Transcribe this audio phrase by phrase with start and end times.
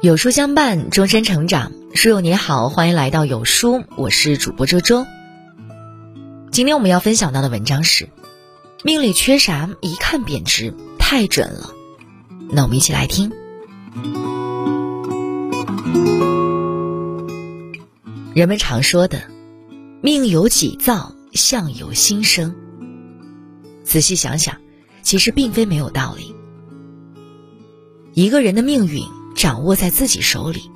[0.00, 1.72] 有书相伴，终身成长。
[1.92, 5.04] 书友你好，欢迎来到有书，我是主播周周。
[6.52, 8.08] 今天我们要分享到的文章是：
[8.84, 11.70] 命里缺啥，一看便知，太准了。
[12.48, 13.32] 那我们一起来听。
[18.34, 19.20] 人们常说的
[20.00, 22.54] “命由己造，相由心生”，
[23.82, 24.58] 仔细想想，
[25.02, 26.36] 其实并非没有道理。
[28.14, 29.02] 一个人的命运。
[29.38, 30.68] 掌握在自己手里，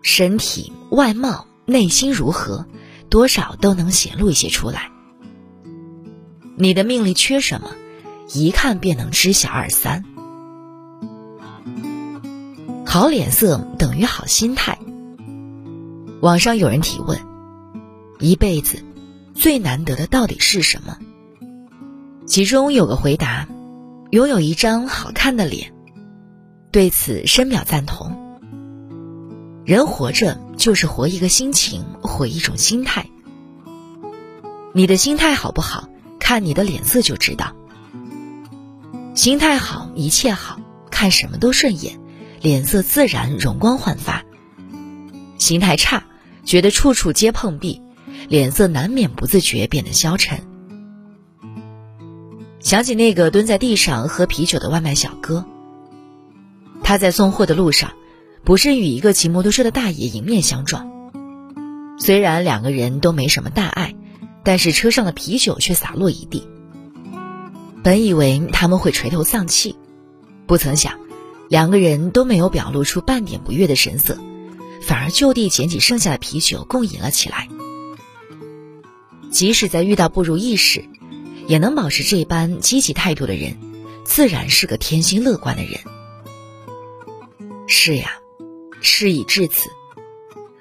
[0.00, 2.64] 身体、外貌、内心如何，
[3.10, 4.90] 多少都能显露一些出来。
[6.56, 7.72] 你的命里缺什么，
[8.32, 10.06] 一看便能知晓二三。
[12.86, 14.78] 好脸色等于好心态。
[16.22, 17.20] 网上有人提问：
[18.20, 18.82] 一辈子
[19.34, 20.96] 最难得的到底是什么？
[22.24, 23.46] 其中有个回答：
[24.10, 25.74] 拥有一张好看的脸。
[26.70, 28.40] 对此深表赞同。
[29.64, 33.06] 人活着就是活一个心情，活一种心态。
[34.72, 35.88] 你的心态好不好，
[36.18, 37.54] 看你的脸色就知道。
[39.14, 40.60] 心态好，一切好
[40.90, 41.98] 看，什么都顺眼，
[42.40, 44.24] 脸色自然容光焕发。
[45.38, 46.04] 心态差，
[46.44, 47.82] 觉得处处皆碰壁，
[48.28, 50.40] 脸色难免不自觉变得消沉。
[52.60, 55.44] 想起那个蹲在地上喝啤酒的外卖小哥。
[56.82, 57.92] 他在送货的路上，
[58.44, 60.90] 不慎与一个骑摩托车的大爷迎面相撞。
[61.98, 63.94] 虽然两个人都没什么大碍，
[64.44, 66.48] 但是车上的啤酒却洒落一地。
[67.82, 69.76] 本以为他们会垂头丧气，
[70.46, 70.98] 不曾想，
[71.48, 74.18] 两个人都没有表露出半点不悦的神色，
[74.80, 77.48] 反而就地捡起剩下的啤酒共饮了起来。
[79.30, 80.84] 即使在遇到不如意时，
[81.46, 83.56] 也能保持这般积极态度的人，
[84.04, 85.80] 自然是个天性乐观的人。
[87.88, 88.10] 是呀，
[88.82, 89.70] 事已至此，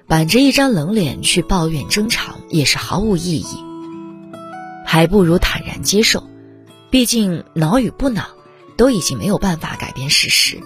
[0.08, 3.66] 板着一张冷脸去抱怨争吵也是毫无意义，
[4.86, 6.26] 还不如坦然接受。
[6.90, 8.30] 毕竟恼与不恼，
[8.78, 10.58] 都已经没有办法改变事实。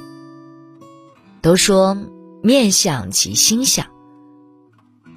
[1.41, 1.97] 都说
[2.43, 3.87] 面相即心相，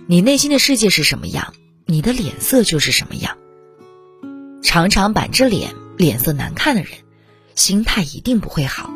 [0.07, 1.53] 你内心的世界是什么样，
[1.85, 3.37] 你的脸色就是什么样。
[4.63, 6.93] 常常板着脸、脸色难看的人，
[7.55, 8.91] 心态一定不会好。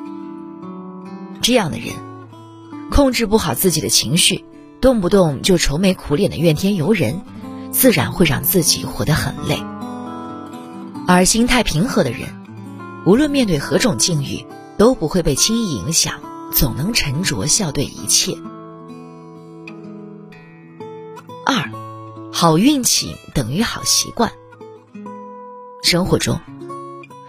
[1.43, 2.08] 这样的人。
[2.91, 4.45] 控制不好自己的情绪，
[4.81, 7.23] 动不动就愁眉苦脸的怨天尤人，
[7.71, 9.59] 自然会让自己活得很累。
[11.07, 12.29] 而心态平和的人，
[13.07, 14.45] 无论面对何种境遇，
[14.77, 16.21] 都不会被轻易影响，
[16.53, 18.37] 总能沉着笑对一切。
[21.47, 21.71] 二，
[22.33, 24.33] 好运气等于好习惯。
[25.83, 26.41] 生活中，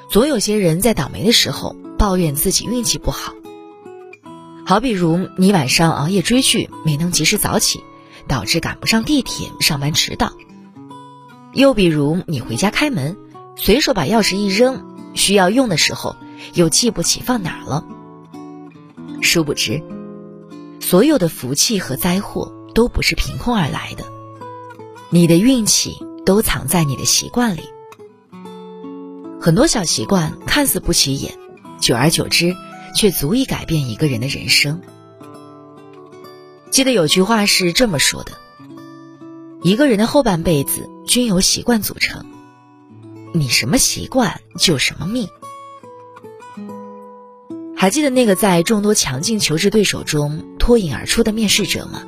[0.09, 3.33] 总有些人在倒霉的时候抱怨自己运气不好。
[4.69, 7.83] 好比如你晚上熬夜追剧没能及时早起，
[8.27, 10.33] 导致赶不上地铁上班迟到；
[11.53, 13.17] 又比如你回家开门，
[13.55, 14.85] 随手把钥匙一扔，
[15.15, 16.15] 需要用的时候
[16.53, 17.83] 又记不起放哪了。
[19.23, 19.81] 殊不知，
[20.79, 24.03] 所有的福气和灾祸都不是凭空而来的，
[25.09, 25.97] 你的运气
[26.27, 27.63] 都藏在你的习惯里。
[29.41, 31.33] 很多小习惯看似不起眼，
[31.81, 32.55] 久而久之。
[32.95, 34.81] 却足以改变一个人的人生。
[36.69, 38.33] 记得有句话是这么说的：
[39.61, 42.25] 一个人的后半辈子均由习惯组成，
[43.33, 45.27] 你什么习惯就什么命。
[47.75, 52.03] 还记得那个在众多强劲求职对手中脱颖而出的面试者吗？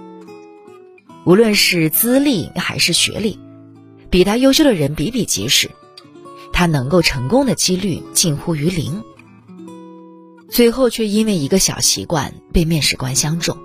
[1.24, 3.40] 无论是资历还是学历，
[4.10, 5.72] 比他优秀的人比比皆是，
[6.52, 9.04] 他能够成功的几率近乎于零。
[10.52, 13.58] 最后却因为一个小习惯被面试官相中。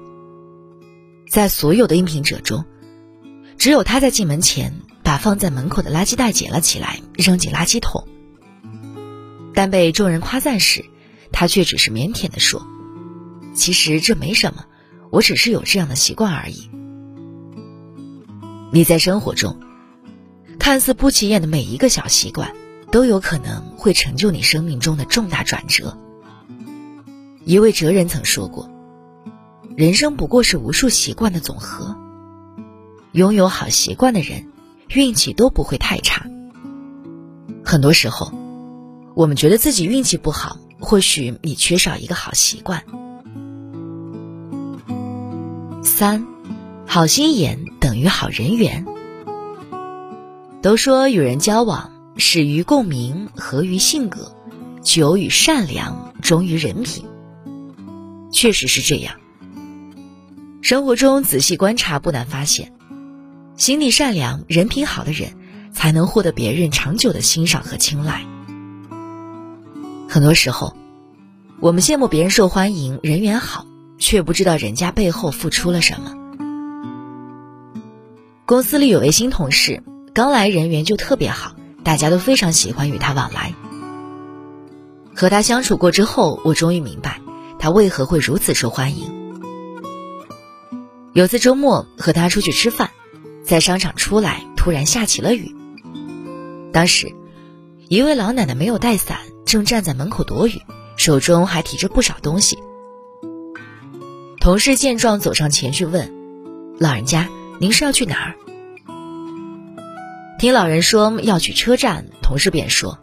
[1.29, 2.65] 在所有的应聘者中，
[3.59, 8.07] 只有他在进门前把放在门口的垃圾袋捡了起来，扔进垃圾桶。
[9.53, 10.84] 但被众人夸赞时，
[11.33, 12.65] 他却只是腼腆地说
[13.53, 14.65] ：“其实这没什么，
[15.10, 16.71] 我只是有这样的习惯而已。”
[18.71, 19.59] 你在生活中
[20.60, 22.55] 看似不起眼的每一个小习惯，
[22.93, 25.99] 都有可能会成就你生命中的重大转折。
[27.47, 28.69] 一位哲人曾说过
[29.77, 31.97] ：“人生不过是无数习惯的总和。
[33.13, 34.48] 拥有好习惯的人，
[34.89, 36.27] 运气都不会太差。
[37.65, 38.33] 很多时候，
[39.15, 42.83] 我们觉得自己运气不好，或许你缺少一个好习惯。
[45.84, 46.27] 三，
[46.84, 48.84] 好心眼等于好人缘。
[50.63, 54.34] 都说与人交往，始于共鸣，合于性格，
[54.83, 57.07] 久与善良，忠于人品。”
[58.33, 59.15] 确实是这样。
[60.63, 62.73] 生活中仔细观察，不难发现，
[63.57, 65.31] 心地善良、人品好的人，
[65.73, 68.25] 才能获得别人长久的欣赏和青睐。
[70.09, 70.77] 很多时候，
[71.61, 73.67] 我们羡慕别人受欢迎、人缘好，
[73.99, 76.13] 却不知道人家背后付出了什么。
[78.45, 79.83] 公司里有位新同事，
[80.15, 83.55] 刚来人缘就特别好，大家都非常喜欢与他往来。
[85.15, 87.21] 和他相处过之后，我终于明白
[87.66, 89.42] 他为何会如此受欢迎。
[91.15, 92.91] 有次周末和他出去吃饭，
[93.45, 95.53] 在商场出来，突然下起了雨。
[96.72, 97.13] 当时，
[97.89, 100.63] 一位老奶奶没有带伞，正站在门口躲雨，
[100.97, 102.57] 手中还提着不少东西。
[104.39, 106.15] 同事见状走上前去问
[106.78, 107.28] ：“老人家，
[107.59, 108.36] 您是要去哪儿？”
[110.39, 113.01] 听老人说要去车站，同事便说：“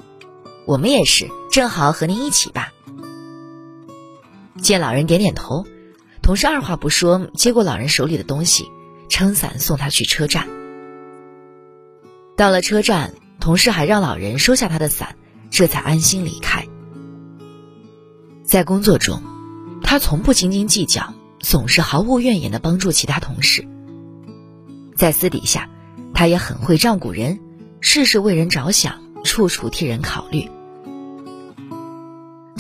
[0.66, 2.72] 我们也是，正好和您一起吧。”
[4.64, 5.68] 见老人点点头。
[6.24, 8.66] 同事二话不说，接过老人手里的东西，
[9.10, 10.48] 撑伞送他去车站。
[12.38, 15.18] 到了车站，同事还让老人收下他的伞，
[15.52, 16.66] 这才安心离开。
[18.44, 19.22] 在工作中，
[19.84, 23.68] 他从不斤斤计较，总是毫无怨言的帮助其他同事。
[24.96, 25.70] 在私底下，
[26.14, 27.40] 他也很会照顾人，
[27.82, 30.50] 事事为人着想，处处替人考虑。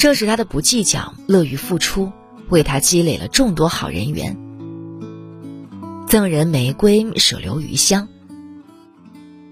[0.04, 2.12] 正是他的不计较，乐于付出。
[2.50, 4.38] 为他积累了众多好人缘，
[6.10, 8.10] 赠人玫瑰，手留余香。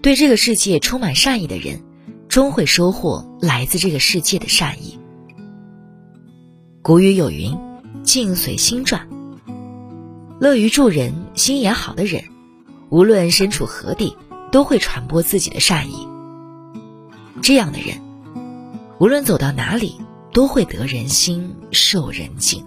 [0.01, 1.81] 对这个世界充满善意的人，
[2.27, 4.99] 终会收获来自这个世界的善意。
[6.81, 7.57] 古语有云
[8.03, 9.07] ：“境随心转。”
[10.37, 12.25] 乐于助人、心眼好的人，
[12.89, 14.17] 无论身处何地，
[14.51, 16.05] 都会传播自己的善意。
[17.41, 18.01] 这样的人，
[18.99, 19.95] 无论走到哪里，
[20.33, 22.65] 都会得人心、受人敬。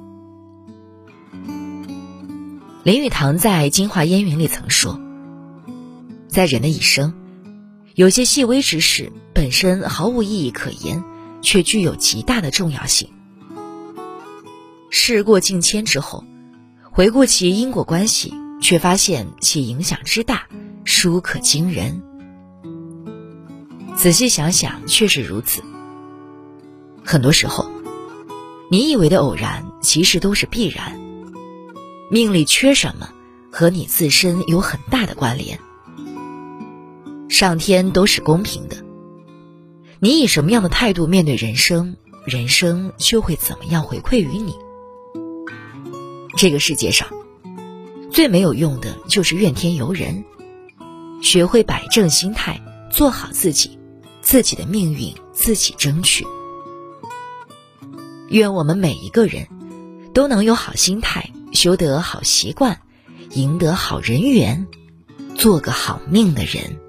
[2.82, 5.00] 林语堂在《京华烟云》里曾说
[6.28, 7.14] ：“在人的一生，
[7.94, 11.02] 有些细微之事本身毫无意义可言，
[11.40, 13.08] 却具有极大的重要性。
[14.90, 16.24] 事过境迁之后，
[16.82, 20.46] 回顾其因果关系，却发现其影响之大，
[20.84, 22.02] 殊可惊人。
[23.96, 25.62] 仔细想想，确实如此。
[27.04, 27.70] 很多时候，
[28.70, 31.00] 你以为的偶然，其实都是必然。”
[32.10, 33.08] 命里缺什么，
[33.50, 35.58] 和你自身有很大的关联。
[37.28, 38.76] 上天都是公平的，
[39.98, 44.54] 你以什么样的态度面对人生，人生就会怎么样回馈于你。
[46.36, 47.08] 这个世界上，
[48.10, 50.24] 最没有用的就是怨天尤人。
[51.22, 52.60] 学会摆正心态，
[52.90, 53.78] 做好自己，
[54.20, 56.24] 自己的命运自己争取。
[58.34, 59.46] 愿我们每一个人，
[60.12, 61.30] 都能有好心态。
[61.52, 62.80] 修得好习惯，
[63.30, 64.66] 赢得好人缘，
[65.36, 66.80] 做个好命的人。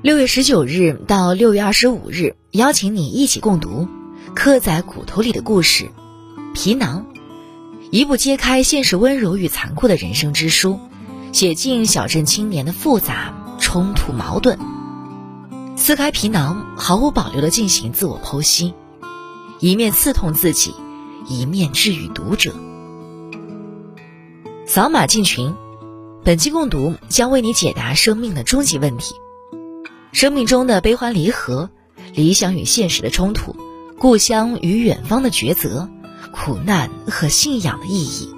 [0.00, 3.86] 六月十九日到六月二十五日，邀请你一起共读
[4.34, 5.84] 《刻在骨头里的故事》——
[6.56, 7.04] 皮囊，
[7.90, 10.80] 一部揭开现实温柔与残酷的人生之书，
[11.30, 14.58] 写尽小镇青年的复杂冲突矛盾。
[15.76, 18.72] 撕开皮囊，毫无保留的进行自我剖析，
[19.64, 20.74] 一面刺痛自己，
[21.26, 22.54] 一面治愈读者。
[24.66, 25.54] 扫码进群，
[26.22, 29.14] 本期共读将为你解答生命的终极问题：
[30.12, 31.70] 生命中的悲欢离合，
[32.12, 33.56] 理想与现实的冲突，
[33.98, 35.88] 故乡与远方的抉择，
[36.30, 38.34] 苦难和信仰的意义。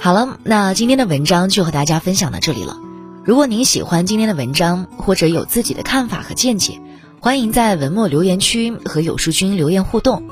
[0.00, 2.76] 好了，那今天的文章就和大家分享到这里了。
[3.24, 6.80] 如果您喜欢今天的文章，或者有自己的看法和见解，
[7.28, 10.26] 欢迎在文末留言区和有书君留言互动。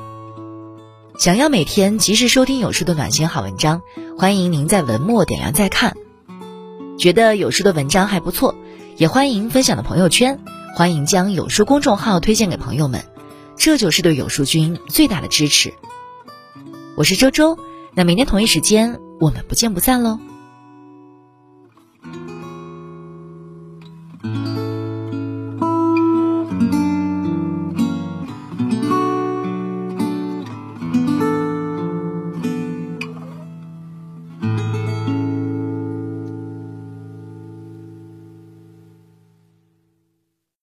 [1.18, 3.82] 想要每天及时收听有书的暖心好文章
[4.16, 5.94] 欢迎您在文末点亮再看。
[6.98, 8.54] 觉得有书的文章还不错
[8.96, 10.40] 也欢迎分享到朋友圈
[10.74, 13.04] 欢迎将有书公众号推荐给朋友们。
[13.58, 15.74] 这就是对有书君最大的支持。
[16.96, 17.58] 我是周周
[17.92, 20.18] 那明天同一时间我们不见不散喽。